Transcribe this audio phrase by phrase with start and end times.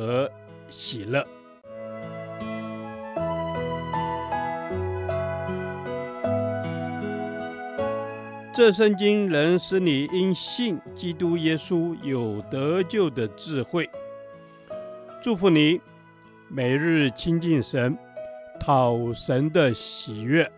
[0.00, 0.32] 和
[0.70, 1.22] 喜乐。
[8.54, 13.88] 这圣经能使你因信基督耶稣有得救的智慧。
[15.22, 15.78] 祝福你，
[16.48, 17.98] 每日亲近神，
[18.58, 20.50] 讨神的喜悦。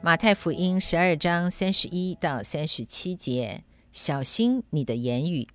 [0.00, 5.48] 马太福音十二章三十一到三十七节，小心你的言语。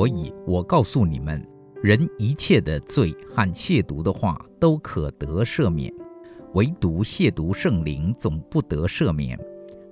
[0.00, 1.46] 所以我告诉你们。
[1.82, 5.92] 人一切的罪和亵渎的话都可得赦免，
[6.54, 9.38] 唯独亵渎圣灵总不得赦免。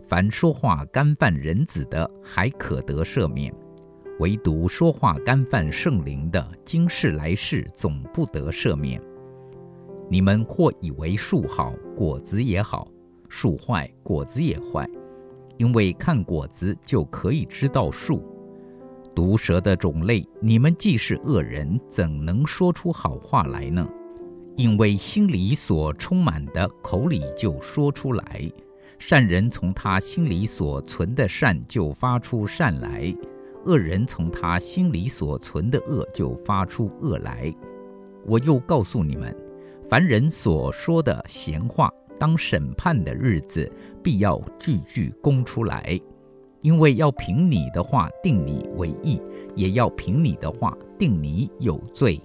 [0.07, 3.53] 凡说话干犯人子的，还可得赦免；
[4.19, 8.99] 唯独说话干犯圣灵的，今世来世总不得赦免。
[10.09, 12.89] 你们或以为树好，果子也好；
[13.29, 14.89] 树坏，果子也坏，
[15.59, 18.23] 因为看果子就可以知道树。
[19.19, 23.85] 毒蛇的种类，你们既是恶人，怎能说出好话来呢？
[24.57, 28.49] 因为心里所充满的，口里就说出来。
[28.97, 33.13] 善人从他心里所存的善就发出善来，
[33.65, 37.53] 恶人从他心里所存的恶就发出恶来。
[38.25, 39.37] 我又告诉你们，
[39.89, 43.69] 凡人所说的闲话，当审判的日子，
[44.01, 46.01] 必要句句供出来。
[46.61, 49.21] 因为要凭你的话定你为义，
[49.55, 52.21] 也要凭你的话定你有罪。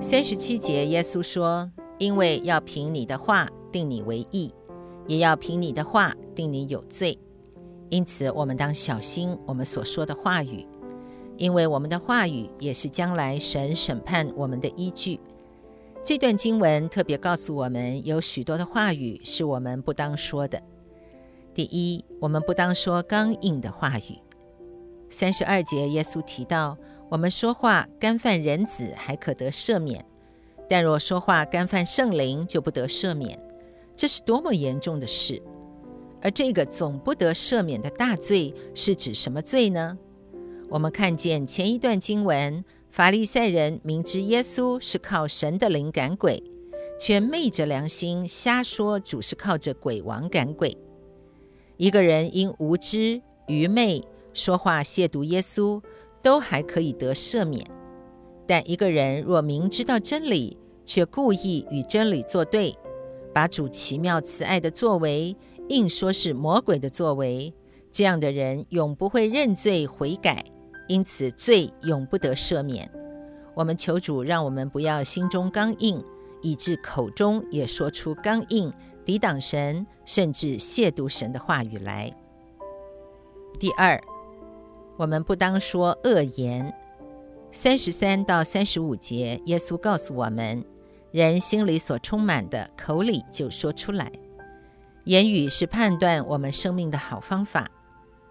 [0.00, 4.52] 三十七节，耶稣说：“因为要凭你的话定你为义，
[5.06, 7.18] 也要凭你的话定你有罪。
[7.90, 10.66] 因此，我们当小心我们所说的话语，
[11.36, 15.20] 因为我们的话语也是将来神审判我们的依据。”
[16.04, 20.62] 这段经文特别告诉我们，有许多的话语是我们不当说的。
[21.54, 24.18] 第一，我们不当说刚硬的话语。
[25.08, 26.76] 三十二节，耶稣提到，
[27.08, 30.02] 我们说话干犯人子，还可得赦免；
[30.68, 33.38] 但若说话干犯圣灵，就不得赦免。
[33.96, 35.40] 这是多么严重的事！
[36.20, 39.96] 而这个总不得赦免的大罪，是指什么罪呢？
[40.68, 42.62] 我们看见前一段经文。
[42.94, 46.40] 法利赛人明知耶稣是靠神的灵赶鬼，
[46.96, 50.78] 却昧着良心瞎说主是靠着鬼王赶鬼。
[51.76, 54.00] 一个人因无知愚昧
[54.32, 55.82] 说话亵渎耶稣，
[56.22, 57.64] 都还可以得赦免；
[58.46, 62.76] 但一个人若明知道真理，却故意与真理作对，
[63.32, 65.34] 把主奇妙慈爱的作为
[65.68, 67.52] 硬说是魔鬼的作为，
[67.90, 70.44] 这样的人永不会认罪悔改。
[70.86, 72.90] 因此，罪永不得赦免。
[73.54, 76.04] 我们求主，让我们不要心中刚硬，
[76.42, 78.72] 以致口中也说出刚硬、
[79.04, 82.12] 抵挡神，甚至亵渎神的话语来。
[83.58, 84.02] 第二，
[84.96, 86.74] 我们不当说恶言。
[87.52, 90.64] 三十三到三十五节，耶稣告诉我们：
[91.12, 94.10] 人心里所充满的，口里就说出来。
[95.04, 97.70] 言语是判断我们生命的好方法。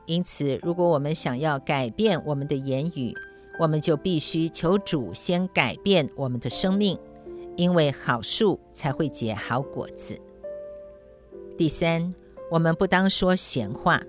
[0.05, 3.15] 因此，如果我们想要改变我们的言语，
[3.59, 6.97] 我们就必须求主先改变我们的生命，
[7.55, 10.19] 因为好树才会结好果子。
[11.57, 12.11] 第三，
[12.51, 14.01] 我们不当说闲话。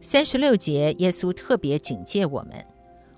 [0.00, 2.64] 三十六节，耶稣特别警戒我们：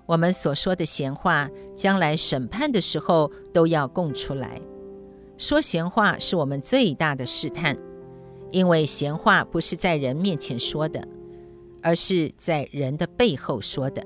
[0.05, 4.59] 我们所说的闲话，将来审判的时候都要供出来。
[5.37, 7.77] 说闲话是我们最大的试探，
[8.51, 11.07] 因为闲话不是在人面前说的。
[11.83, 14.03] 而是在人的背后说的，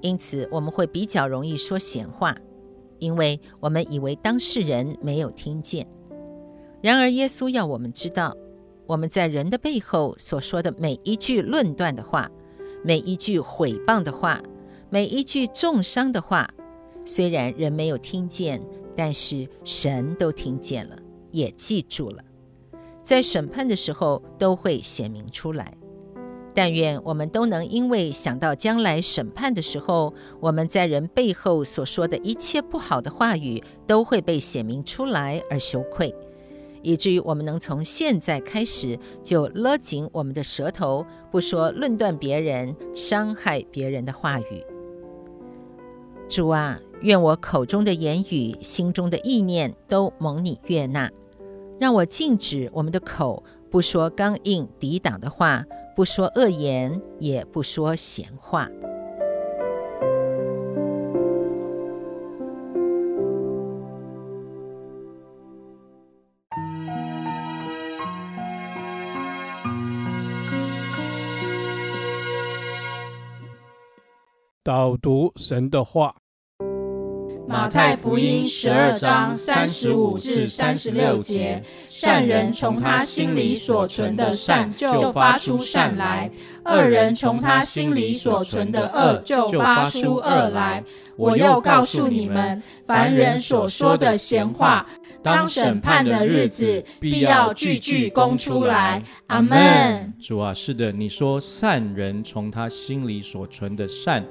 [0.00, 2.34] 因此我们会比较容易说闲话，
[3.00, 5.86] 因为我们以为当事人没有听见。
[6.80, 8.36] 然而，耶稣要我们知道，
[8.86, 12.30] 我们在人的背后所说的每一句论断的话，
[12.84, 14.40] 每一句毁谤的话，
[14.90, 16.48] 每一句重伤的话，
[17.04, 18.62] 虽然人没有听见，
[18.94, 20.96] 但是神都听见了，
[21.32, 22.22] 也记住了。
[23.02, 25.76] 在审判的时候都会显明出来。
[26.54, 36.14] 但愿我们都能因为想到将来审判的时候，我们在人背后所说的一切不好的话语都会被显明出来而羞愧，
[36.80, 44.64] 以至于我们能从现在开始就勒紧我们的舌头，不说论断别人、伤害别人的话语。
[46.28, 51.10] 主啊，愿我口中的言语、心中的意念都蒙你悦纳，
[51.80, 53.42] 让我禁止我们的口，
[53.74, 55.64] 不说刚硬抵挡的话。
[55.96, 58.68] 不说恶言，也不说闲话。
[74.62, 76.23] 导读神的话。
[77.54, 86.28] 马太福音十二章三十五至三十六节：善人从他心里所存的善就发出善来，
[86.64, 90.82] 恶人从他心里所存的恶就发出恶来。
[91.16, 94.84] 我又告诉你们，凡人所说的闲话，
[95.22, 99.00] 当审判的日子，必要句句供出来。
[99.28, 100.12] 阿门。
[100.20, 104.24] 主啊，是的，你说善人从他心里所存的善。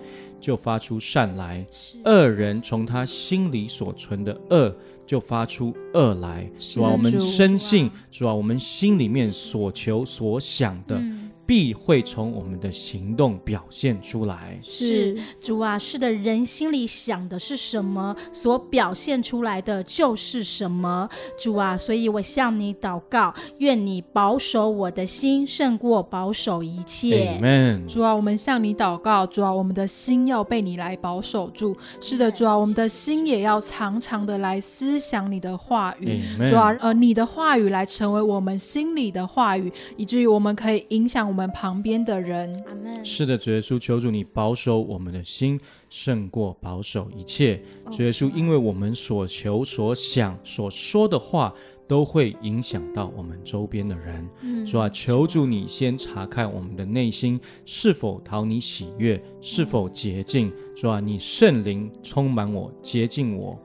[0.44, 1.66] 就发出善来，
[2.04, 4.76] 恶人从他心里所存的恶
[5.08, 6.52] 就发出恶来。
[6.60, 11.02] 主啊，我们深信，主啊，我们心里面所求所想的。
[11.44, 14.58] 嗯必会从我们的行动表现出来。
[14.64, 21.10] 是主啊，是的，人心里想的是什么，所表现出来的就是什么。
[21.38, 27.38] 主啊，所以我向你祷告，愿你保守我的心，胜过保守一切。
[27.38, 27.86] Amen。
[27.88, 31.76] 主啊，我们向你祷告，主啊，我们的心要被你来保守住。
[32.00, 36.22] 是的，主啊，我们的心也要常常的来思想你的话语。
[36.40, 36.50] Amen。
[36.50, 41.33] 主啊，呃，你的话语来成为我们心里的话语，以至于我们可以影响。
[41.34, 43.04] 我们旁边的人，阿门。
[43.04, 45.60] 是的，主耶稣，求主你保守我们的心，
[45.90, 47.60] 胜过保守一切。
[47.90, 51.52] 主耶稣，因为我们所求、所想、所说的话，
[51.88, 54.30] 都会影响到我们周边的人。
[54.42, 60.54] 嗯，主啊，求主你先查看我们的内心是否讨你喜悦，是否洁净。
[60.76, 63.60] 主啊，你圣灵充满我，洁净我。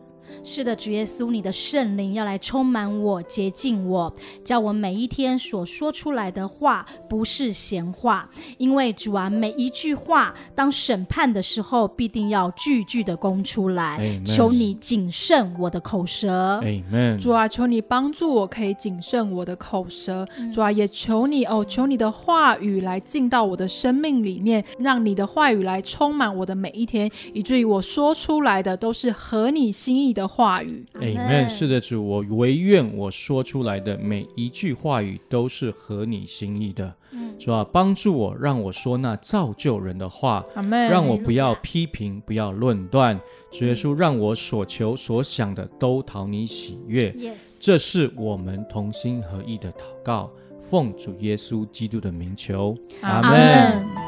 [0.44, 4.12] 是的，主耶稣，你的圣灵要来充满我，洁净我，
[4.44, 8.28] 叫我每一天所说出来的话不是闲话。
[8.56, 13.98] 因为主啊，每一句话当审判的时候，必定要句句的供出来。
[14.00, 16.60] Amen 求你谨慎我的口舌。
[16.62, 20.26] Amen 主啊，求你帮助我，可以谨慎我的口舌。
[20.38, 31.48] 嗯、主啊，也求你哦，求你的话语来进到我的生命里面，让你的话语来充满我的每一天，以至于我说出来的都是合你心意的话语，Amen。
[31.48, 36.92] 是的，主，我唯愿我说出来的每一句话语都是合你心意的。
[37.12, 40.88] 嗯、主啊，帮助我，让我说那造就人的话，Amen。
[40.88, 43.18] 让我不要批评，不要论断。
[43.50, 47.12] 主耶稣，让我所求所想的都讨你喜悦。
[47.12, 47.60] Yes。
[47.60, 50.30] 这是我们同心合意的祷告，
[50.60, 54.07] 奉主耶稣基督的名求，阿门。